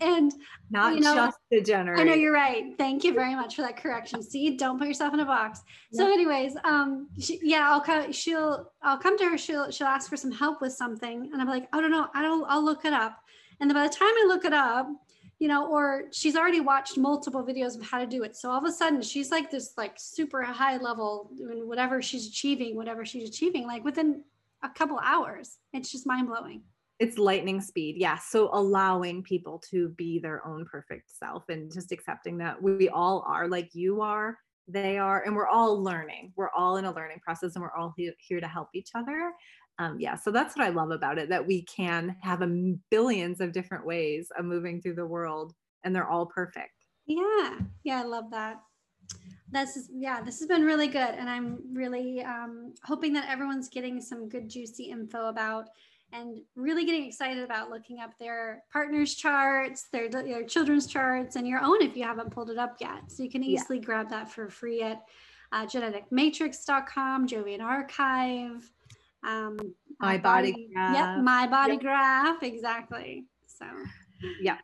And 0.00 0.32
not 0.70 0.94
you 0.94 1.00
know, 1.00 1.14
just 1.14 1.38
a 1.52 1.60
generator. 1.60 2.00
I 2.00 2.04
know 2.04 2.14
you're 2.14 2.32
right. 2.32 2.74
Thank 2.78 3.04
you 3.04 3.12
very 3.12 3.34
much 3.34 3.56
for 3.56 3.62
that 3.62 3.76
correction. 3.76 4.22
See, 4.22 4.56
don't 4.56 4.78
put 4.78 4.88
yourself 4.88 5.12
in 5.12 5.20
a 5.20 5.26
box. 5.26 5.62
Yep. 5.92 6.06
So, 6.06 6.12
anyways, 6.12 6.56
um, 6.64 7.08
she, 7.18 7.40
yeah, 7.42 7.70
I'll 7.70 7.82
come. 7.82 8.10
She'll, 8.10 8.72
I'll 8.82 8.98
come 8.98 9.18
to 9.18 9.24
her. 9.28 9.36
She'll, 9.36 9.70
she'll 9.70 9.86
ask 9.86 10.08
for 10.08 10.16
some 10.16 10.32
help 10.32 10.62
with 10.62 10.72
something, 10.72 11.30
and 11.32 11.42
I'm 11.42 11.48
like, 11.48 11.68
I 11.74 11.80
don't 11.80 11.90
know. 11.90 12.08
I 12.14 12.22
don't. 12.22 12.44
I'll 12.48 12.64
look 12.64 12.86
it 12.86 12.94
up. 12.94 13.18
And 13.60 13.70
then 13.70 13.74
by 13.74 13.86
the 13.86 13.94
time 13.94 14.08
I 14.08 14.24
look 14.28 14.44
it 14.44 14.52
up, 14.52 14.86
you 15.38 15.48
know, 15.48 15.68
or 15.68 16.04
she's 16.12 16.36
already 16.36 16.60
watched 16.60 16.96
multiple 16.96 17.44
videos 17.44 17.76
of 17.76 17.82
how 17.82 17.98
to 17.98 18.06
do 18.06 18.22
it. 18.22 18.36
So 18.36 18.50
all 18.50 18.58
of 18.58 18.64
a 18.64 18.72
sudden 18.72 19.02
she's 19.02 19.30
like 19.30 19.50
this 19.50 19.74
like 19.76 19.94
super 19.96 20.42
high 20.42 20.78
level 20.78 21.30
in 21.38 21.68
whatever 21.68 22.00
she's 22.00 22.26
achieving, 22.26 22.74
whatever 22.74 23.04
she's 23.04 23.28
achieving, 23.28 23.66
like 23.66 23.84
within 23.84 24.22
a 24.62 24.70
couple 24.70 24.98
hours. 24.98 25.58
It's 25.72 25.92
just 25.92 26.06
mind 26.06 26.28
blowing. 26.28 26.62
It's 26.98 27.18
lightning 27.18 27.60
speed. 27.60 27.96
Yeah. 27.98 28.16
So 28.16 28.48
allowing 28.52 29.22
people 29.22 29.62
to 29.70 29.90
be 29.90 30.18
their 30.18 30.46
own 30.46 30.64
perfect 30.64 31.10
self 31.14 31.44
and 31.50 31.70
just 31.70 31.92
accepting 31.92 32.38
that 32.38 32.62
we 32.62 32.88
all 32.88 33.22
are 33.28 33.46
like 33.46 33.74
you 33.74 34.00
are 34.00 34.38
they 34.68 34.98
are 34.98 35.22
and 35.24 35.34
we're 35.36 35.46
all 35.48 35.82
learning. 35.82 36.32
We're 36.36 36.50
all 36.50 36.76
in 36.76 36.84
a 36.84 36.92
learning 36.92 37.20
process 37.24 37.54
and 37.54 37.62
we're 37.62 37.74
all 37.76 37.94
he- 37.96 38.12
here 38.18 38.40
to 38.40 38.48
help 38.48 38.68
each 38.74 38.90
other. 38.94 39.32
Um, 39.78 39.98
yeah 40.00 40.14
so 40.16 40.30
that's 40.30 40.56
what 40.56 40.64
i 40.64 40.70
love 40.70 40.90
about 40.90 41.18
it 41.18 41.28
that 41.28 41.46
we 41.46 41.60
can 41.64 42.16
have 42.22 42.40
a 42.40 42.46
billions 42.90 43.42
of 43.42 43.52
different 43.52 43.84
ways 43.84 44.28
of 44.38 44.46
moving 44.46 44.80
through 44.80 44.94
the 44.94 45.04
world 45.04 45.52
and 45.84 45.94
they're 45.94 46.08
all 46.08 46.24
perfect. 46.24 46.72
Yeah 47.06 47.58
yeah 47.84 48.00
i 48.00 48.04
love 48.04 48.30
that. 48.30 48.62
This 49.52 49.76
is 49.76 49.90
yeah 49.92 50.22
this 50.22 50.38
has 50.38 50.48
been 50.48 50.64
really 50.64 50.86
good 50.88 51.14
and 51.14 51.28
i'm 51.28 51.58
really 51.72 52.22
um, 52.24 52.72
hoping 52.84 53.12
that 53.12 53.28
everyone's 53.28 53.68
getting 53.68 54.00
some 54.00 54.28
good 54.30 54.48
juicy 54.48 54.84
info 54.84 55.28
about 55.28 55.68
and 56.12 56.40
really 56.54 56.84
getting 56.84 57.04
excited 57.04 57.42
about 57.42 57.70
looking 57.70 58.00
up 58.00 58.12
their 58.18 58.62
partners 58.72 59.14
charts 59.14 59.88
their, 59.92 60.08
their 60.08 60.44
children's 60.44 60.86
charts 60.86 61.36
and 61.36 61.46
your 61.46 61.60
own 61.60 61.82
if 61.82 61.96
you 61.96 62.04
haven't 62.04 62.30
pulled 62.30 62.50
it 62.50 62.58
up 62.58 62.76
yet 62.80 63.10
so 63.10 63.22
you 63.22 63.30
can 63.30 63.42
easily 63.42 63.78
yeah. 63.78 63.84
grab 63.84 64.10
that 64.10 64.30
for 64.30 64.48
free 64.48 64.82
at 64.82 65.02
uh, 65.52 65.66
geneticmatrix.com 65.66 67.26
jovian 67.26 67.60
archive 67.60 68.70
um, 69.26 69.58
my 70.00 70.16
body, 70.16 70.52
body 70.52 70.70
graph. 70.72 70.94
yep 70.94 71.24
my 71.24 71.46
body 71.46 71.72
yep. 71.72 71.82
graph 71.82 72.42
exactly 72.42 73.24
so 73.46 73.66
yeah 74.40 74.58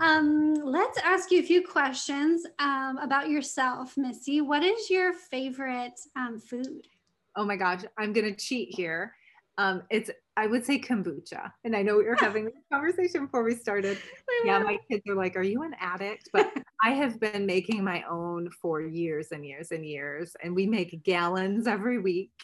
um, 0.00 0.54
let's 0.62 0.98
ask 0.98 1.30
you 1.30 1.40
a 1.40 1.42
few 1.42 1.66
questions 1.66 2.44
um, 2.58 2.98
about 2.98 3.30
yourself, 3.30 3.96
Missy. 3.96 4.42
What 4.42 4.62
is 4.62 4.90
your 4.90 5.14
favorite 5.14 5.98
um, 6.14 6.38
food? 6.38 6.86
Oh 7.34 7.44
my 7.44 7.56
gosh, 7.56 7.82
I'm 7.96 8.12
gonna 8.12 8.34
cheat 8.34 8.74
here. 8.74 9.14
Um, 9.56 9.82
it's 9.90 10.10
I 10.36 10.46
would 10.46 10.66
say 10.66 10.78
kombucha, 10.78 11.50
and 11.64 11.74
I 11.74 11.82
know 11.82 11.96
we 11.96 12.04
were 12.04 12.16
having 12.16 12.44
this 12.44 12.54
conversation 12.70 13.24
before 13.24 13.42
we 13.42 13.54
started. 13.54 13.96
yeah, 14.44 14.58
my 14.58 14.78
kids 14.90 15.02
are 15.08 15.14
like, 15.14 15.34
"Are 15.34 15.42
you 15.42 15.62
an 15.62 15.74
addict?" 15.80 16.28
But 16.32 16.52
I 16.84 16.90
have 16.90 17.18
been 17.18 17.46
making 17.46 17.82
my 17.82 18.02
own 18.02 18.50
for 18.50 18.82
years 18.82 19.28
and 19.32 19.46
years 19.46 19.72
and 19.72 19.84
years, 19.86 20.36
and 20.42 20.54
we 20.54 20.66
make 20.66 21.02
gallons 21.02 21.66
every 21.66 21.98
week. 21.98 22.32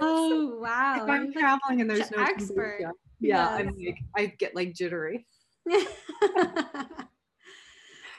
Oh 0.00 0.58
wow! 0.58 1.04
if 1.04 1.08
I'm 1.08 1.32
traveling 1.32 1.82
and 1.82 1.88
there's 1.88 2.10
no 2.10 2.22
expert, 2.22 2.80
kombucha, 2.80 2.90
yeah, 3.20 3.56
yes. 3.56 3.60
I'm 3.60 3.76
like 3.76 3.98
I 4.16 4.26
get 4.26 4.56
like 4.56 4.74
jittery. 4.74 5.26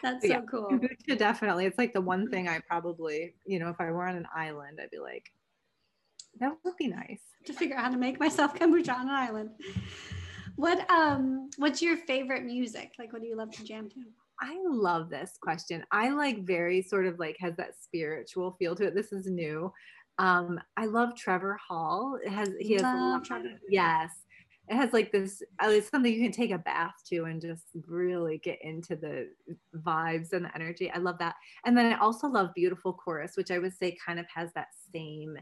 That's 0.04 0.22
so 0.22 0.34
yeah, 0.34 0.42
cool. 0.50 0.68
Kombucha 0.70 1.18
definitely. 1.18 1.66
It's 1.66 1.80
like 1.80 1.92
the 1.92 2.00
one 2.00 2.30
thing 2.30 2.48
I 2.48 2.60
probably, 2.70 3.34
you 3.46 3.58
know, 3.58 3.70
if 3.70 3.82
I 3.82 3.90
were 3.90 4.08
on 4.08 4.16
an 4.16 4.28
island, 4.34 4.80
I'd 4.82 4.92
be 4.92 5.00
like, 5.00 5.32
that 6.40 6.54
would 6.64 6.78
be 6.78 6.88
nice. 6.88 7.22
To 7.46 7.54
figure 7.54 7.76
out 7.76 7.86
how 7.86 7.92
to 7.92 7.98
make 7.98 8.20
myself 8.20 8.56
kombucha 8.56 8.94
on 8.94 9.10
an 9.10 9.16
island. 9.16 9.50
What 10.56 10.90
um 10.90 11.50
what's 11.58 11.82
your 11.82 11.98
favorite 11.98 12.44
music? 12.44 12.94
Like 13.00 13.14
what 13.14 13.22
do 13.22 13.28
you 13.28 13.36
love 13.36 13.52
to 13.52 13.64
jam 13.64 13.90
to? 13.90 13.96
I 14.42 14.60
love 14.66 15.10
this 15.10 15.38
question. 15.42 15.84
I 15.92 16.10
like 16.10 16.46
very 16.46 16.82
sort 16.82 17.06
of 17.06 17.20
like 17.20 17.38
has 17.40 17.56
that 17.58 17.76
spiritual 17.82 18.56
feel 18.60 18.76
to 18.76 18.88
it. 18.88 18.96
This 18.96 19.12
is 19.12 19.28
new. 19.28 19.72
Um, 20.20 20.60
I 20.78 20.86
love 20.86 21.16
Trevor 21.16 21.58
Hall. 21.68 22.20
It 22.24 22.32
has 22.32 22.50
he 22.60 22.74
has 22.74 22.84
love 22.84 23.24
Trevor. 23.24 23.60
yes 23.70 24.12
it 24.70 24.76
has 24.76 24.94
like 24.94 25.12
this 25.12 25.42
it's 25.62 25.90
something 25.90 26.14
you 26.14 26.22
can 26.22 26.32
take 26.32 26.52
a 26.52 26.58
bath 26.58 26.94
to 27.10 27.26
and 27.26 27.42
just 27.42 27.66
really 27.88 28.38
get 28.40 28.58
into 28.62 28.96
the 28.96 29.28
vibes 29.78 30.32
and 30.32 30.46
the 30.46 30.56
energy 30.56 30.90
i 30.92 30.98
love 30.98 31.18
that 31.20 31.36
and 31.66 31.78
then 31.78 31.92
i 31.92 31.98
also 31.98 32.28
love 32.28 32.54
beautiful 32.56 32.94
chorus 32.94 33.34
which 33.36 33.52
i 33.52 33.60
would 33.60 33.74
say 33.74 33.98
kind 34.06 34.20
of 34.20 34.26
has 34.34 34.50
that 34.54 34.68
same 34.94 35.38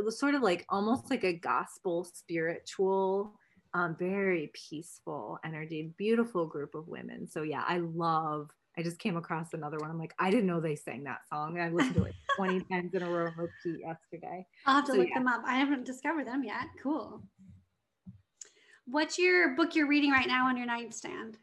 it 0.00 0.04
was 0.04 0.18
sort 0.18 0.34
of 0.34 0.42
like 0.42 0.64
almost 0.68 1.10
like 1.10 1.24
a 1.24 1.32
gospel 1.32 2.04
spiritual 2.04 3.32
um, 3.72 3.94
very 3.98 4.50
peaceful 4.52 5.38
energy 5.44 5.92
beautiful 5.96 6.46
group 6.46 6.74
of 6.74 6.88
women 6.88 7.28
so 7.28 7.42
yeah 7.42 7.62
i 7.68 7.78
love 7.78 8.50
I 8.78 8.82
just 8.82 8.98
came 8.98 9.16
across 9.16 9.52
another 9.52 9.78
one. 9.78 9.90
I'm 9.90 9.98
like, 9.98 10.14
I 10.18 10.30
didn't 10.30 10.46
know 10.46 10.60
they 10.60 10.76
sang 10.76 11.04
that 11.04 11.28
song. 11.28 11.58
I 11.58 11.68
listened 11.68 11.96
to 11.96 12.04
it 12.04 12.14
20 12.36 12.60
times 12.60 12.94
in 12.94 13.02
a 13.02 13.10
row 13.10 13.28
repeat 13.36 13.80
yesterday. 13.80 14.46
I'll 14.64 14.76
have 14.76 14.86
to 14.86 14.92
so, 14.92 14.98
look 14.98 15.08
yeah. 15.08 15.18
them 15.18 15.28
up. 15.28 15.42
I 15.44 15.58
haven't 15.58 15.84
discovered 15.84 16.26
them 16.26 16.44
yet. 16.44 16.66
Cool. 16.82 17.22
What's 18.86 19.18
your 19.18 19.56
book 19.56 19.74
you're 19.74 19.88
reading 19.88 20.12
right 20.12 20.26
now 20.26 20.46
on 20.46 20.56
your 20.56 20.66
nightstand? 20.66 21.36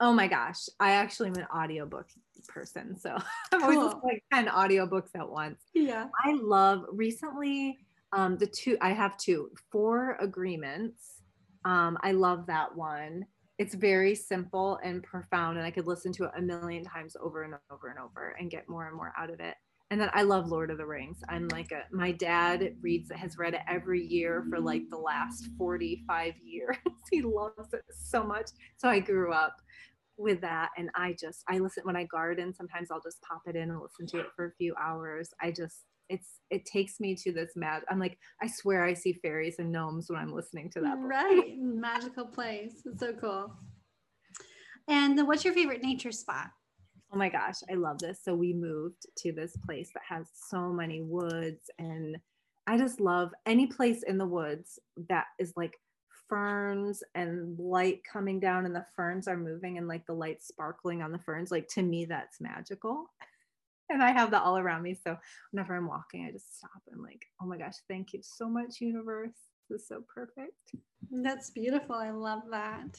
Oh 0.00 0.12
my 0.12 0.26
gosh. 0.26 0.68
I 0.80 0.92
actually 0.92 1.28
am 1.28 1.36
an 1.36 1.46
audiobook 1.54 2.08
person. 2.48 2.98
So 2.98 3.16
I'm 3.52 3.60
cool. 3.60 3.78
always 3.78 3.94
like 4.04 4.24
10 4.32 4.46
audiobooks 4.48 5.10
at 5.14 5.28
once. 5.28 5.60
Yeah. 5.74 6.06
I 6.24 6.32
love 6.32 6.84
recently 6.92 7.78
um 8.14 8.38
the 8.38 8.46
two 8.46 8.76
I 8.80 8.90
have 8.92 9.16
two, 9.16 9.50
four 9.70 10.16
agreements. 10.20 11.20
Um, 11.64 11.98
I 12.02 12.12
love 12.12 12.46
that 12.46 12.74
one. 12.76 13.24
It's 13.58 13.74
very 13.74 14.14
simple 14.14 14.78
and 14.84 15.02
profound, 15.02 15.58
and 15.58 15.66
I 15.66 15.70
could 15.70 15.86
listen 15.86 16.12
to 16.14 16.24
it 16.24 16.30
a 16.36 16.42
million 16.42 16.84
times 16.84 17.16
over 17.22 17.44
and 17.44 17.54
over 17.70 17.88
and 17.88 17.98
over 17.98 18.36
and 18.38 18.50
get 18.50 18.68
more 18.68 18.88
and 18.88 18.96
more 18.96 19.12
out 19.18 19.30
of 19.30 19.40
it 19.40 19.54
and 19.90 20.00
then 20.00 20.10
I 20.12 20.22
love 20.22 20.48
Lord 20.48 20.70
of 20.70 20.78
the 20.78 20.86
Rings. 20.86 21.18
I'm 21.28 21.46
like 21.48 21.70
a 21.70 21.82
my 21.94 22.10
dad 22.10 22.74
reads 22.80 23.10
it, 23.10 23.16
has 23.16 23.38
read 23.38 23.54
it 23.54 23.60
every 23.68 24.04
year 24.04 24.44
for 24.48 24.58
like 24.58 24.82
the 24.90 24.96
last 24.96 25.48
45 25.58 26.34
years. 26.42 26.76
he 27.10 27.22
loves 27.22 27.72
it 27.72 27.82
so 27.90 28.24
much. 28.24 28.50
So 28.76 28.88
I 28.88 28.98
grew 28.98 29.32
up 29.32 29.54
with 30.16 30.40
that 30.40 30.70
and 30.78 30.90
I 30.96 31.14
just 31.20 31.42
I 31.48 31.58
listen 31.58 31.84
when 31.84 31.96
I 31.96 32.04
garden, 32.04 32.54
sometimes 32.54 32.90
I'll 32.90 33.02
just 33.02 33.20
pop 33.22 33.42
it 33.46 33.56
in 33.56 33.70
and 33.70 33.80
listen 33.80 34.06
to 34.08 34.20
it 34.20 34.32
for 34.34 34.46
a 34.46 34.54
few 34.58 34.74
hours. 34.82 35.30
I 35.40 35.50
just 35.50 35.84
it's 36.08 36.40
it 36.50 36.64
takes 36.66 37.00
me 37.00 37.14
to 37.14 37.32
this 37.32 37.52
mad 37.56 37.82
I'm 37.88 37.98
like, 37.98 38.18
I 38.42 38.46
swear 38.46 38.84
I 38.84 38.94
see 38.94 39.14
fairies 39.14 39.58
and 39.58 39.72
gnomes 39.72 40.10
when 40.10 40.18
I'm 40.18 40.32
listening 40.32 40.70
to 40.70 40.80
that. 40.80 40.96
Right. 40.98 41.56
Magical 41.58 42.26
place. 42.26 42.82
It's 42.84 43.00
so 43.00 43.12
cool. 43.14 43.54
And 44.86 45.16
then, 45.16 45.26
what's 45.26 45.44
your 45.44 45.54
favorite 45.54 45.82
nature 45.82 46.12
spot? 46.12 46.48
oh 47.14 47.16
my 47.16 47.28
gosh, 47.28 47.56
I 47.70 47.74
love 47.74 47.98
this. 47.98 48.20
So 48.22 48.34
we 48.34 48.52
moved 48.52 49.06
to 49.18 49.32
this 49.32 49.56
place 49.64 49.90
that 49.94 50.02
has 50.08 50.26
so 50.48 50.72
many 50.72 51.00
woods 51.00 51.70
and 51.78 52.16
I 52.66 52.76
just 52.76 53.00
love 53.00 53.30
any 53.46 53.66
place 53.66 54.02
in 54.02 54.18
the 54.18 54.26
woods 54.26 54.78
that 55.08 55.26
is 55.38 55.52
like 55.54 55.74
ferns 56.28 57.02
and 57.14 57.58
light 57.58 58.00
coming 58.10 58.40
down 58.40 58.64
and 58.64 58.74
the 58.74 58.86
ferns 58.96 59.28
are 59.28 59.36
moving 59.36 59.78
and 59.78 59.86
like 59.86 60.04
the 60.06 60.14
light 60.14 60.42
sparkling 60.42 61.02
on 61.02 61.12
the 61.12 61.18
ferns. 61.18 61.50
Like 61.52 61.68
to 61.68 61.82
me, 61.82 62.04
that's 62.04 62.40
magical. 62.40 63.06
And 63.90 64.02
I 64.02 64.12
have 64.12 64.30
that 64.30 64.42
all 64.42 64.58
around 64.58 64.82
me. 64.82 64.94
So 64.94 65.16
whenever 65.50 65.76
I'm 65.76 65.86
walking, 65.88 66.24
I 66.24 66.32
just 66.32 66.58
stop 66.58 66.82
and 66.90 67.02
like, 67.02 67.26
oh 67.40 67.46
my 67.46 67.58
gosh, 67.58 67.76
thank 67.88 68.12
you 68.12 68.20
so 68.22 68.48
much, 68.48 68.80
universe. 68.80 69.34
This 69.68 69.82
is 69.82 69.88
so 69.88 70.02
perfect. 70.12 70.74
That's 71.10 71.50
beautiful. 71.50 71.94
I 71.94 72.10
love 72.10 72.42
that. 72.50 72.98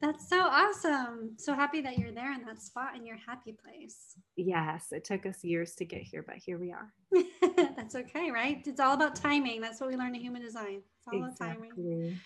That's 0.00 0.28
so 0.28 0.40
awesome. 0.40 1.32
So 1.38 1.54
happy 1.54 1.80
that 1.80 1.98
you're 1.98 2.12
there 2.12 2.32
in 2.32 2.44
that 2.44 2.62
spot 2.62 2.94
in 2.96 3.04
your 3.04 3.16
happy 3.16 3.52
place. 3.52 4.14
Yes, 4.36 4.92
it 4.92 5.04
took 5.04 5.26
us 5.26 5.42
years 5.42 5.74
to 5.76 5.84
get 5.84 6.02
here, 6.02 6.22
but 6.22 6.36
here 6.36 6.56
we 6.58 6.72
are. 6.72 6.92
That's 7.76 7.96
okay, 7.96 8.30
right? 8.30 8.64
It's 8.64 8.78
all 8.78 8.94
about 8.94 9.16
timing. 9.16 9.60
That's 9.60 9.80
what 9.80 9.90
we 9.90 9.96
learn 9.96 10.14
in 10.14 10.20
human 10.20 10.42
design. 10.42 10.82
It's 10.98 11.08
all 11.12 11.24
exactly. 11.24 11.68
about 11.68 11.76
timing. 11.76 12.18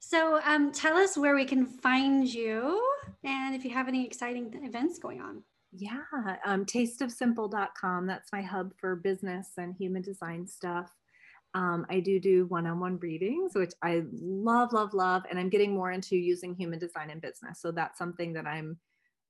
So 0.00 0.40
um, 0.44 0.70
tell 0.70 0.96
us 0.96 1.16
where 1.16 1.34
we 1.34 1.46
can 1.46 1.64
find 1.64 2.32
you 2.32 2.82
and 3.22 3.54
if 3.54 3.64
you 3.64 3.70
have 3.70 3.88
any 3.88 4.04
exciting 4.04 4.52
events 4.62 4.98
going 4.98 5.22
on. 5.22 5.42
Yeah, 5.76 6.02
um, 6.44 6.64
tasteofsimple.com. 6.64 8.06
That's 8.06 8.32
my 8.32 8.42
hub 8.42 8.72
for 8.78 8.94
business 8.94 9.48
and 9.58 9.74
human 9.76 10.02
design 10.02 10.46
stuff. 10.46 10.92
Um, 11.54 11.84
I 11.90 12.00
do 12.00 12.20
do 12.20 12.46
one 12.46 12.66
on 12.66 12.78
one 12.78 12.98
readings, 12.98 13.52
which 13.54 13.72
I 13.82 14.02
love, 14.12 14.72
love, 14.72 14.94
love. 14.94 15.24
And 15.28 15.38
I'm 15.38 15.48
getting 15.48 15.74
more 15.74 15.90
into 15.90 16.16
using 16.16 16.54
human 16.54 16.78
design 16.78 17.10
in 17.10 17.18
business. 17.18 17.60
So 17.60 17.72
that's 17.72 17.98
something 17.98 18.32
that 18.34 18.46
I'm 18.46 18.78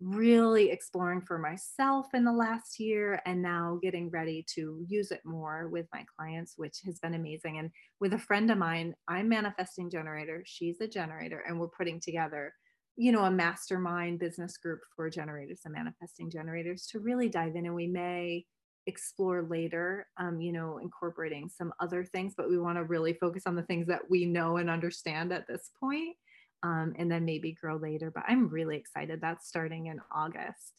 really 0.01 0.71
exploring 0.71 1.23
for 1.23 1.39
myself 1.39 2.09
in 2.13 2.25
the 2.25 2.33
last 2.33 2.79
year 2.79 3.23
and 3.25 3.41
now 3.41 3.79
getting 3.83 4.11
ready 4.11 4.45
to 4.55 4.85
use 4.87 5.11
it 5.13 5.21
more 5.25 5.69
with 5.69 5.87
my 5.95 6.05
clients, 6.19 6.55
which 6.57 6.81
has 6.85 6.99
been 6.99 7.15
amazing. 7.15 7.59
And 7.59 7.71
with 8.01 8.13
a 8.13 8.19
friend 8.19 8.51
of 8.51 8.59
mine, 8.59 8.95
I'm 9.09 9.29
manifesting 9.29 9.89
generator, 9.89 10.43
she's 10.45 10.81
a 10.81 10.89
generator, 10.89 11.43
and 11.47 11.59
we're 11.59 11.69
putting 11.69 12.01
together 12.01 12.53
you 12.97 13.13
know 13.13 13.25
a 13.25 13.31
mastermind 13.31 14.19
business 14.19 14.57
group 14.57 14.81
for 14.95 15.11
generators 15.11 15.61
and 15.65 15.75
manifesting 15.75 16.31
generators 16.31 16.87
to 16.87 17.01
really 17.01 17.29
dive 17.29 17.57
in 17.57 17.67
and 17.67 17.75
we 17.75 17.87
may 17.87 18.45
explore 18.87 19.43
later 19.43 20.07
um, 20.19 20.41
you 20.41 20.53
know 20.53 20.79
incorporating 20.79 21.49
some 21.49 21.73
other 21.81 22.05
things 22.05 22.35
but 22.37 22.49
we 22.49 22.59
want 22.59 22.77
to 22.77 22.85
really 22.85 23.15
focus 23.15 23.45
on 23.47 23.57
the 23.57 23.63
things 23.63 23.87
that 23.87 24.03
we 24.09 24.25
know 24.25 24.59
and 24.59 24.69
understand 24.71 25.33
at 25.33 25.47
this 25.47 25.71
point, 25.81 26.17
um, 26.63 26.93
and 26.99 27.11
then 27.11 27.25
maybe 27.25 27.57
grow 27.61 27.77
later 27.77 28.11
but 28.15 28.25
i'm 28.29 28.49
really 28.49 28.77
excited. 28.77 29.21
That's 29.21 29.49
starting 29.49 29.87
in 29.87 30.01
august 30.15 30.75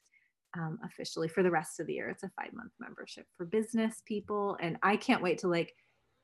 um, 0.56 0.80
officially 0.86 1.28
for 1.28 1.44
the 1.44 1.52
rest 1.52 1.82
of 1.82 1.88
the 1.88 1.94
year. 1.94 2.10
It's 2.10 2.24
a 2.24 2.32
five 2.40 2.54
month 2.54 2.72
membership 2.80 3.26
for 3.36 3.46
business 3.46 4.02
people 4.06 4.58
and 4.62 4.78
i 4.84 4.96
can't 4.96 5.22
wait 5.22 5.40
to 5.40 5.48
like 5.48 5.74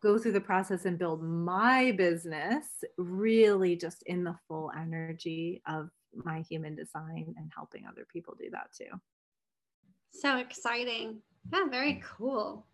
go 0.02 0.18
through 0.18 0.32
the 0.32 0.42
process 0.42 0.86
and 0.86 0.98
build 0.98 1.24
my 1.24 1.92
business 1.92 2.66
really 2.98 3.76
just 3.76 4.04
in 4.04 4.24
the 4.24 4.36
full 4.48 4.72
energy 4.78 5.62
of 5.68 5.90
my 6.14 6.42
human 6.42 6.76
design 6.76 7.34
and 7.38 7.52
helping 7.56 7.86
other 7.86 8.06
people 8.12 8.36
do 8.40 8.50
that 8.52 8.68
too 8.74 9.00
so 10.12 10.38
exciting 10.38 11.22
yeah, 11.52 11.66
very 11.70 12.02
cool. 12.18 12.66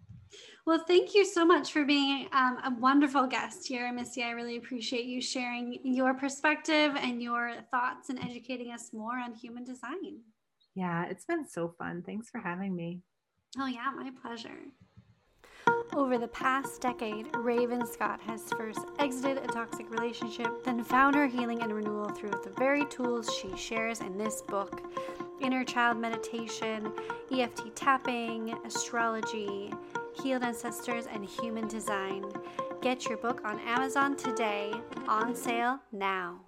Well, 0.65 0.84
thank 0.86 1.15
you 1.15 1.24
so 1.24 1.46
much 1.46 1.72
for 1.72 1.86
being 1.86 2.27
um, 2.34 2.57
a 2.65 2.75
wonderful 2.79 3.27
guest 3.27 3.65
here, 3.65 3.91
Missy. 3.93 4.24
I 4.24 4.31
really 4.31 4.57
appreciate 4.57 5.05
you 5.05 5.22
sharing 5.22 5.79
your 5.84 6.13
perspective 6.13 6.91
and 7.00 7.22
your 7.22 7.53
thoughts 7.72 8.10
and 8.10 8.19
educating 8.19 8.72
us 8.72 8.91
more 8.91 9.17
on 9.17 9.34
human 9.34 9.63
design. 9.63 10.19
Yeah, 10.75 11.05
it's 11.05 11.25
been 11.25 11.48
so 11.48 11.74
fun. 11.79 12.03
Thanks 12.05 12.29
for 12.29 12.39
having 12.39 12.75
me. 12.75 13.01
Oh, 13.57 13.67
yeah, 13.67 13.89
my 13.96 14.12
pleasure. 14.22 14.60
Over 15.98 16.20
the 16.20 16.27
past 16.27 16.80
decade, 16.80 17.25
Raven 17.36 17.84
Scott 17.88 18.22
has 18.22 18.44
first 18.56 18.82
exited 19.00 19.39
a 19.39 19.48
toxic 19.48 19.89
relationship, 19.89 20.63
then 20.63 20.84
found 20.84 21.16
her 21.16 21.25
healing 21.25 21.63
and 21.63 21.74
renewal 21.74 22.10
through 22.10 22.39
the 22.44 22.54
very 22.56 22.86
tools 22.86 23.36
she 23.36 23.58
shares 23.58 24.01
in 24.01 24.16
this 24.16 24.44
book 24.44 24.84
inner 25.42 25.63
child 25.63 25.98
meditation, 25.98 26.92
EFT 27.32 27.75
tapping, 27.75 28.56
astrology, 28.63 29.74
healed 30.22 30.44
ancestors, 30.44 31.08
and 31.08 31.25
human 31.25 31.68
design. 31.68 32.24
Get 32.80 33.08
your 33.08 33.18
book 33.18 33.42
on 33.44 33.60
Amazon 33.62 34.16
today, 34.16 34.72
on 35.08 35.34
sale 35.34 35.80
now. 35.92 36.42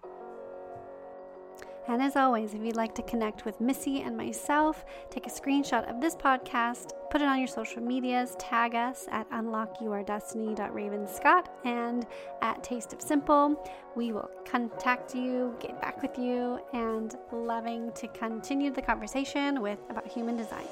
And 1.88 2.04
as 2.04 2.16
always, 2.16 2.54
if 2.54 2.62
you'd 2.64 2.76
like 2.76 2.94
to 2.96 3.02
connect 3.02 3.46
with 3.46 3.60
Missy 3.60 4.02
and 4.02 4.16
myself, 4.16 4.86
take 5.10 5.26
a 5.26 5.32
screenshot 5.32 5.90
of 5.90 6.02
this 6.02 6.16
podcast, 6.16 6.92
put 7.10 7.22
it 7.22 7.28
on 7.28 7.40
your 7.40 7.48
social 7.48 7.82
medias, 7.82 8.36
tag 8.38 8.76
us 8.76 9.08
at 9.12 9.28
unlockyourdestiny.ravenscott 9.32 11.48
and 11.66 12.06
at 12.42 12.64
Taste 12.64 12.94
of 12.94 13.02
Simple. 13.02 13.68
We 13.96 14.12
will 14.12 14.30
contact 14.46 15.16
you, 15.16 15.56
get 15.60 15.82
back 15.82 16.02
with 16.02 16.20
you, 16.20 16.60
and 16.74 17.16
loving 17.32 17.94
to 17.94 18.08
continue 18.10 18.72
the 18.72 18.82
conversation 18.82 19.62
with 19.62 19.80
about 19.90 20.06
human 20.08 20.36
design. 20.38 20.68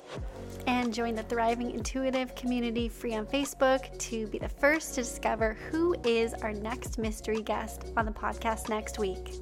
And 0.67 0.93
join 0.93 1.15
the 1.15 1.23
Thriving 1.23 1.71
Intuitive 1.71 2.35
community 2.35 2.87
free 2.87 3.15
on 3.15 3.25
Facebook 3.25 3.97
to 3.97 4.27
be 4.27 4.37
the 4.37 4.49
first 4.49 4.95
to 4.95 5.01
discover 5.01 5.57
who 5.71 5.95
is 6.05 6.33
our 6.35 6.53
next 6.53 6.97
mystery 6.97 7.41
guest 7.41 7.85
on 7.97 8.05
the 8.05 8.11
podcast 8.11 8.69
next 8.69 8.99
week. 8.99 9.33